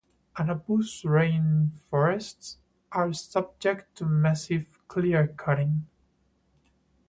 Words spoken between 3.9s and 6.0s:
to massive clearcutting.